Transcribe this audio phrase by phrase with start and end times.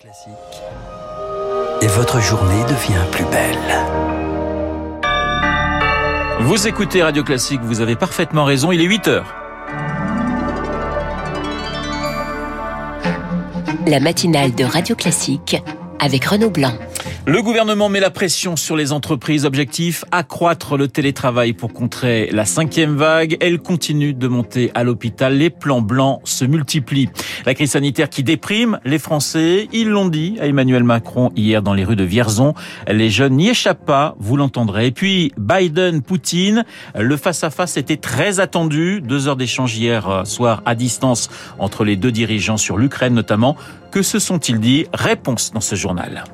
[0.00, 0.32] Classique.
[1.82, 3.58] Et votre journée devient plus belle.
[6.40, 9.34] Vous écoutez Radio Classique, vous avez parfaitement raison, il est 8 heures.
[13.86, 15.62] La matinale de Radio Classique
[15.98, 16.72] avec Renaud Blanc.
[17.26, 19.44] Le gouvernement met la pression sur les entreprises.
[19.44, 23.36] Objectif, accroître le télétravail pour contrer la cinquième vague.
[23.40, 25.36] Elle continue de monter à l'hôpital.
[25.36, 27.10] Les plans blancs se multiplient.
[27.44, 29.68] La crise sanitaire qui déprime les Français.
[29.72, 32.54] Ils l'ont dit à Emmanuel Macron hier dans les rues de Vierzon.
[32.88, 34.86] Les jeunes n'y échappent pas, vous l'entendrez.
[34.86, 36.64] Et puis, Biden, Poutine,
[36.98, 39.02] le face-à-face était très attendu.
[39.02, 43.56] Deux heures d'échange hier soir à distance entre les deux dirigeants sur l'Ukraine notamment.
[43.92, 44.86] Que se sont-ils dit?
[44.94, 46.24] Réponse dans ce journal.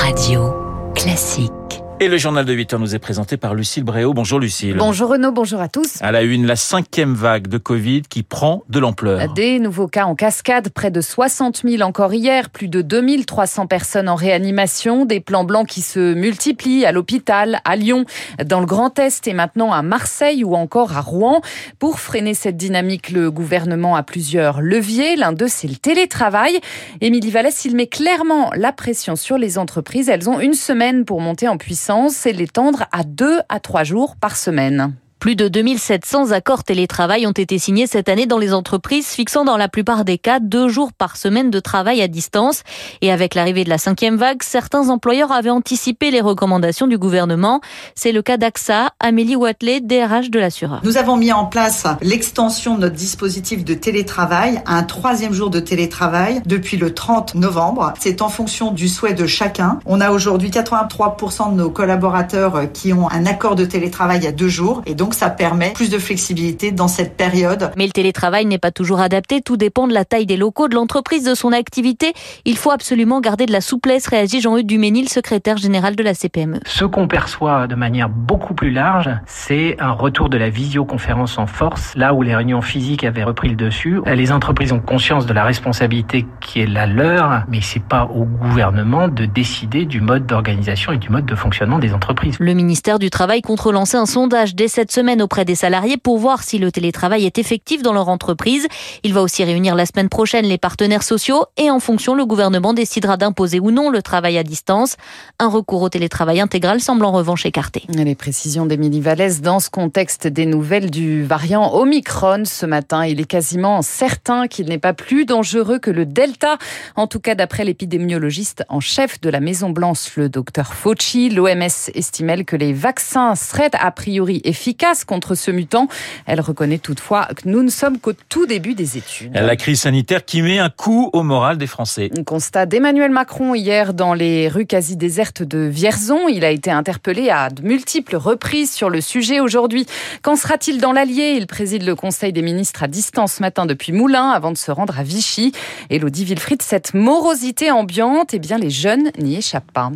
[0.00, 1.81] Radio Classique.
[2.02, 4.12] Et le journal de 8 heures nous est présenté par Lucille Bréau.
[4.12, 4.74] Bonjour Lucille.
[4.76, 6.02] Bonjour Renaud, bonjour à tous.
[6.02, 9.32] À la une, la cinquième vague de Covid qui prend de l'ampleur.
[9.34, 14.08] Des nouveaux cas en cascade, près de 60 000 encore hier, plus de 2300 personnes
[14.08, 18.04] en réanimation, des plans blancs qui se multiplient à l'hôpital, à Lyon,
[18.44, 21.40] dans le Grand Est et maintenant à Marseille ou encore à Rouen.
[21.78, 25.14] Pour freiner cette dynamique, le gouvernement a plusieurs leviers.
[25.14, 26.58] L'un d'eux, c'est le télétravail.
[27.00, 30.08] Émilie Vallès, il met clairement la pression sur les entreprises.
[30.08, 31.91] Elles ont une semaine pour monter en puissance
[32.24, 34.94] et l'étendre à deux à trois jours par semaine.
[35.22, 39.56] Plus de 2700 accords télétravail ont été signés cette année dans les entreprises, fixant dans
[39.56, 42.64] la plupart des cas deux jours par semaine de travail à distance.
[43.02, 47.60] Et avec l'arrivée de la cinquième vague, certains employeurs avaient anticipé les recommandations du gouvernement.
[47.94, 50.80] C'est le cas d'AXA, Amélie Watley, DRH de l'assureur.
[50.82, 55.50] Nous avons mis en place l'extension de notre dispositif de télétravail à un troisième jour
[55.50, 57.94] de télétravail depuis le 30 novembre.
[58.00, 59.78] C'est en fonction du souhait de chacun.
[59.86, 64.48] On a aujourd'hui 83% de nos collaborateurs qui ont un accord de télétravail à deux
[64.48, 64.82] jours.
[64.84, 67.70] Et donc, donc ça permet plus de flexibilité dans cette période.
[67.76, 70.74] Mais le télétravail n'est pas toujours adapté, tout dépend de la taille des locaux, de
[70.74, 72.14] l'entreprise, de son activité.
[72.46, 76.60] Il faut absolument garder de la souplesse, réagit Jean-Hugues Duménil, secrétaire général de la CPME.
[76.64, 81.46] Ce qu'on perçoit de manière beaucoup plus large, c'est un retour de la visioconférence en
[81.46, 84.00] force, là où les réunions physiques avaient repris le dessus.
[84.06, 88.24] Les entreprises ont conscience de la responsabilité qui est la leur, mais c'est pas au
[88.24, 92.36] gouvernement de décider du mode d'organisation et du mode de fonctionnement des entreprises.
[92.40, 96.18] Le ministère du Travail compte relancer un sondage dès cette semaine auprès des salariés pour
[96.18, 98.66] voir si le télétravail est effectif dans leur entreprise.
[99.02, 102.72] Il va aussi réunir la semaine prochaine les partenaires sociaux et en fonction, le gouvernement
[102.72, 104.96] décidera d'imposer ou non le travail à distance.
[105.38, 107.82] Un recours au télétravail intégral semble en revanche écarté.
[107.88, 113.04] Les précisions d'Émilie Vallès dans ce contexte des nouvelles du variant Omicron ce matin.
[113.04, 116.58] Il est quasiment certain qu'il n'est pas plus dangereux que le Delta.
[116.96, 121.90] En tout cas, d'après l'épidémiologiste en chef de la Maison Blanche, le docteur Fauci, l'OMS
[121.94, 125.88] estimait que les vaccins seraient a priori efficaces contre ce mutant.
[126.26, 129.32] Elle reconnaît toutefois que nous ne sommes qu'au tout début des études.
[129.34, 132.10] La crise sanitaire qui met un coup au moral des Français.
[132.16, 136.28] Un constat d'Emmanuel Macron hier dans les rues quasi désertes de Vierzon.
[136.28, 139.86] Il a été interpellé à de multiples reprises sur le sujet aujourd'hui.
[140.22, 141.34] Qu'en sera-t-il dans l'Allier?
[141.36, 144.70] Il préside le Conseil des ministres à distance ce matin depuis Moulins avant de se
[144.70, 145.52] rendre à Vichy.
[145.90, 149.90] Elodie Wilfried, cette morosité ambiante, eh bien les jeunes n'y échappent pas.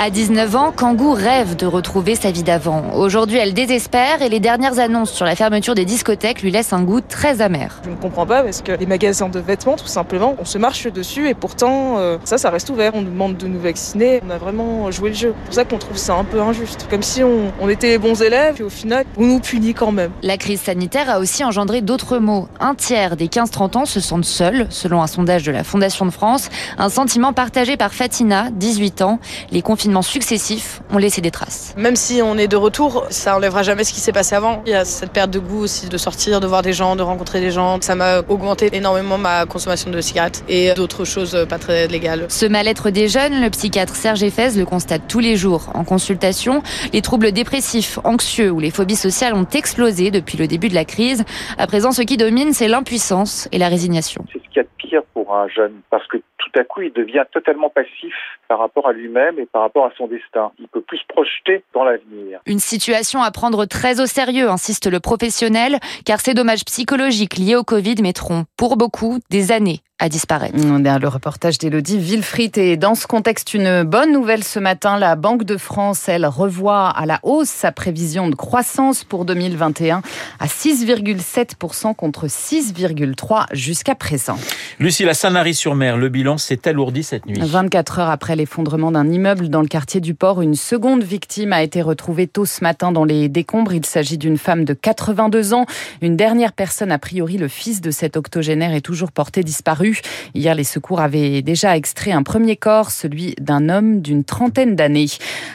[0.00, 2.84] À 19 ans, Kangoo rêve de retrouver sa vie d'avant.
[2.94, 6.84] Aujourd'hui, elle désespère et les dernières annonces sur la fermeture des discothèques lui laissent un
[6.84, 7.80] goût très amer.
[7.84, 10.86] Je ne comprends pas parce que les magasins de vêtements, tout simplement, on se marche
[10.86, 12.92] dessus et pourtant, euh, ça, ça reste ouvert.
[12.94, 14.20] On nous demande de nous vacciner.
[14.24, 15.34] On a vraiment joué le jeu.
[15.36, 16.86] C'est pour ça qu'on trouve ça un peu injuste.
[16.88, 19.90] Comme si on, on était les bons élèves et au final, on nous punit quand
[19.90, 20.12] même.
[20.22, 22.46] La crise sanitaire a aussi engendré d'autres mots.
[22.60, 26.12] Un tiers des 15-30 ans se sentent seuls, selon un sondage de la Fondation de
[26.12, 26.50] France.
[26.78, 29.18] Un sentiment partagé par Fatina, 18 ans.
[29.50, 31.74] Les confinements successifs ont laissé des traces.
[31.76, 34.62] Même si on est de retour, ça enlèvera jamais ce qui s'est passé avant.
[34.66, 37.02] Il y a cette perte de goût aussi de sortir, de voir des gens, de
[37.02, 37.80] rencontrer des gens.
[37.80, 42.26] Ça m'a augmenté énormément ma consommation de cigarettes et d'autres choses pas très légales.
[42.28, 46.62] Ce mal-être des jeunes, le psychiatre Serge Effez le constate tous les jours en consultation.
[46.92, 50.84] Les troubles dépressifs, anxieux ou les phobies sociales ont explosé depuis le début de la
[50.84, 51.24] crise.
[51.58, 54.24] À présent, ce qui domine, c'est l'impuissance et la résignation.
[54.32, 56.82] C'est ce qu'il y a de pire pour un jeune parce que tout à coup,
[56.82, 58.14] il devient totalement passif
[58.48, 60.52] par rapport à lui-même et par rapport à son destin.
[60.58, 62.40] Il peut plus se projeter dans l'avenir.
[62.46, 67.56] Une situation à prendre très au sérieux, insiste le professionnel, car ces dommages psychologiques liés
[67.56, 70.56] au Covid mettront, pour beaucoup, des années à disparaître.
[70.56, 74.98] Le reportage d'Elodie Villefrit et dans ce contexte, une bonne nouvelle ce matin.
[74.98, 80.02] La Banque de France, elle, revoit à la hausse sa prévision de croissance pour 2021
[80.38, 84.38] à 6,7% contre 6,3% jusqu'à présent.
[84.78, 87.38] Lucie, la Sanary-sur-Mer, le bilan s'est alourdi cette nuit.
[87.40, 91.62] 24 heures après l'effondrement d'un immeuble dans le quartier du port, une seconde victime a
[91.62, 93.72] été retrouvée tôt ce matin dans les décombres.
[93.72, 95.66] Il s'agit d'une femme de 82 ans.
[96.02, 99.42] Une dernière personne, a priori le fils de cet octogénaire, est toujours porté
[99.88, 100.00] disparu.
[100.34, 105.06] Hier, les secours avaient déjà extrait un premier corps, celui d'un homme d'une trentaine d'années.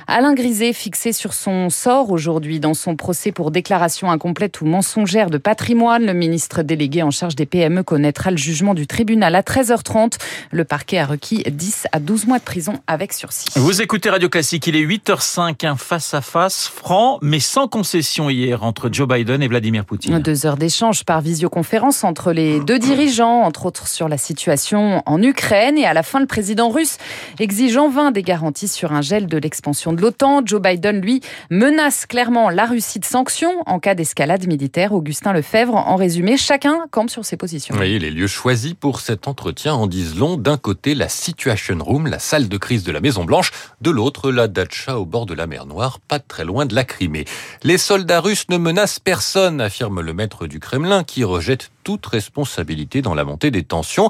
[0.08, 5.30] Alain Griset, fixé sur son sort aujourd'hui dans son procès pour déclaration incomplète ou mensongère
[5.30, 9.42] de patrimoine, le ministre délégué en charge des PME connaîtra le jugement du tribunal à
[9.42, 10.18] 13h30.
[10.52, 13.48] Le parquet a requis 10 à 12 mois de prison avec sursis.
[13.56, 18.90] Vous écoutez Radio Classique, il est 8h05, un face-à-face franc mais sans concession hier entre
[18.92, 20.20] Joe Biden et Vladimir Poutine.
[20.20, 25.22] Deux heures d'échange par visioconférence entre les deux dirigeants, entre autres sur la situation en
[25.22, 26.98] Ukraine et à la fin le président russe
[27.40, 30.42] exige en vain des garanties sur un gel de l'expansion de l'OTAN.
[30.46, 34.94] Joe Biden, lui, menace clairement la Russie de sanctions en cas d'escalade militaire.
[34.94, 37.76] Augustin Lefebvre, en résumé, chacun campe sur ses positions.
[37.78, 40.38] Oui, les lieux choisis pour cet entretien en disent long.
[40.38, 43.52] D'un côté, la Situation Room, la salle de crise de la Maison Blanche.
[43.82, 46.84] De l'autre, la Dacha au bord de la mer Noire, pas très loin de la
[46.84, 47.26] Crimée.
[47.64, 53.02] Les soldats russes ne menacent personne, affirme le maître du Kremlin, qui rejette toute responsabilité
[53.02, 54.10] dans la montée des tensions.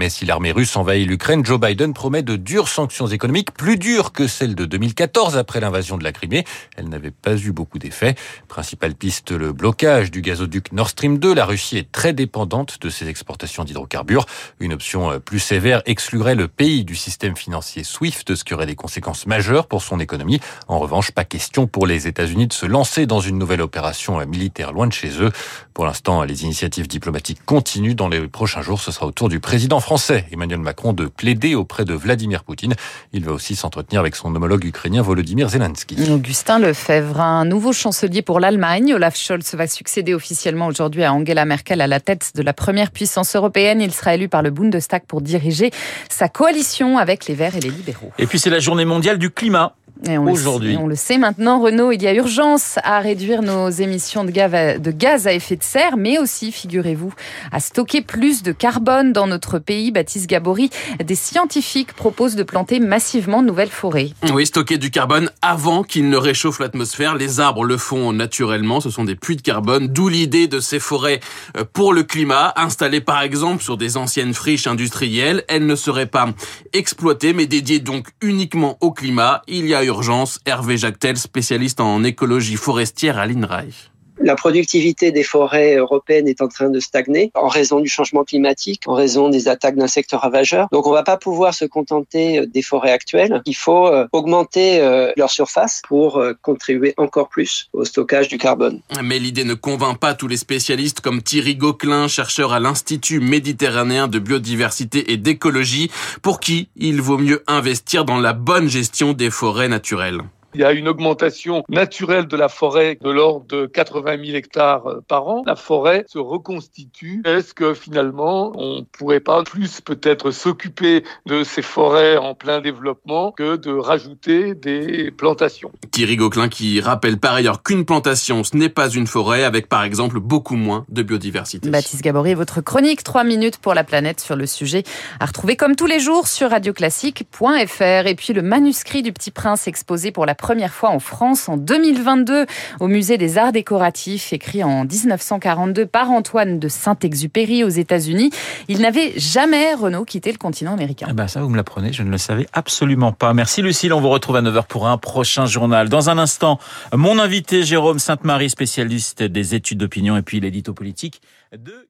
[0.00, 4.12] Mais si l'armée russe envahit l'Ukraine, Joe Biden promet de dures sanctions économiques, plus dures
[4.12, 6.46] que celles de 2014 après l'invasion de la Crimée.
[6.78, 8.14] Elle n'avait pas eu beaucoup d'effet.
[8.48, 11.34] Principale piste, le blocage du gazoduc Nord Stream 2.
[11.34, 14.24] La Russie est très dépendante de ses exportations d'hydrocarbures.
[14.58, 18.64] Une option euh, plus sévère exclurait le pays du système financier SWIFT, ce qui aurait
[18.64, 20.40] des conséquences majeures pour son économie.
[20.66, 24.24] En revanche, pas question pour les États-Unis de se lancer dans une nouvelle opération euh,
[24.24, 25.30] militaire loin de chez eux.
[25.74, 27.94] Pour l'instant, les initiatives diplomatiques continuent.
[27.94, 29.89] Dans les prochains jours, ce sera au tour du président français
[30.30, 32.74] Emmanuel Macron de plaider auprès de Vladimir Poutine.
[33.12, 35.96] Il va aussi s'entretenir avec son homologue ukrainien Volodymyr Zelensky.
[36.12, 38.94] Augustin Lefebvre, un nouveau chancelier pour l'Allemagne.
[38.94, 42.92] Olaf Scholz va succéder officiellement aujourd'hui à Angela Merkel à la tête de la première
[42.92, 43.80] puissance européenne.
[43.80, 45.72] Il sera élu par le Bundestag pour diriger
[46.08, 48.12] sa coalition avec les Verts et les libéraux.
[48.18, 49.74] Et puis c'est la journée mondiale du climat.
[50.08, 50.78] Aujourd'hui.
[50.80, 55.26] On le sait maintenant, Renault, il y a urgence à réduire nos émissions de gaz
[55.26, 57.12] à effet de serre, mais aussi, figurez-vous,
[57.52, 59.79] à stocker plus de carbone dans notre pays.
[59.90, 60.68] Baptiste Gabory,
[61.02, 64.10] des scientifiques proposent de planter massivement nouvelles forêts.
[64.32, 67.14] Oui, stocker du carbone avant qu'il ne réchauffe l'atmosphère.
[67.14, 70.78] Les arbres le font naturellement, ce sont des puits de carbone, d'où l'idée de ces
[70.78, 71.20] forêts
[71.56, 75.44] euh, pour le climat, installées par exemple sur des anciennes friches industrielles.
[75.48, 76.28] Elles ne seraient pas
[76.72, 79.42] exploitées, mais dédiées donc uniquement au climat.
[79.48, 80.40] Il y a urgence.
[80.44, 83.89] Hervé Jactel, spécialiste en écologie forestière à l'INRAE.
[84.22, 88.82] La productivité des forêts européennes est en train de stagner en raison du changement climatique,
[88.86, 90.68] en raison des attaques d'insectes ravageurs.
[90.72, 93.40] Donc on va pas pouvoir se contenter des forêts actuelles.
[93.46, 98.36] Il faut euh, augmenter euh, leur surface pour euh, contribuer encore plus au stockage du
[98.36, 98.80] carbone.
[99.02, 104.06] Mais l'idée ne convainc pas tous les spécialistes comme Thierry Gauquelin, chercheur à l'Institut méditerranéen
[104.06, 105.90] de biodiversité et d'écologie,
[106.20, 110.20] pour qui il vaut mieux investir dans la bonne gestion des forêts naturelles.
[110.54, 114.86] Il y a une augmentation naturelle de la forêt de l'ordre de 80 000 hectares
[114.86, 115.42] euh, par an.
[115.46, 117.22] La forêt se reconstitue.
[117.24, 123.30] Est-ce que finalement, on pourrait pas plus peut-être s'occuper de ces forêts en plein développement
[123.32, 125.70] que de rajouter des plantations?
[125.92, 129.84] Thierry Gauquelin qui rappelle par ailleurs qu'une plantation, ce n'est pas une forêt avec par
[129.84, 131.70] exemple beaucoup moins de biodiversité.
[131.70, 134.82] Baptiste Gabory, votre chronique 3 minutes pour la planète sur le sujet
[135.20, 139.68] à retrouver comme tous les jours sur radioclassique.fr et puis le manuscrit du Petit Prince
[139.68, 142.46] exposé pour la première fois en France en 2022
[142.80, 148.30] au musée des arts décoratifs, écrit en 1942 par Antoine de Saint-Exupéry aux États-Unis.
[148.68, 151.06] Il n'avait jamais, Renaud, quitté le continent américain.
[151.10, 153.34] Eh ben ça, vous me l'apprenez, je ne le savais absolument pas.
[153.34, 155.88] Merci Lucille, on vous retrouve à 9h pour un prochain journal.
[155.88, 156.58] Dans un instant,
[156.92, 161.20] mon invité Jérôme Sainte-Marie, spécialiste des études d'opinion et puis l'édito politique
[161.52, 161.89] de